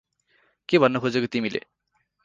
के 0.69 0.79
भन्न 0.79 0.99
खोजेको 0.99 1.27
तिमीले? 1.27 1.61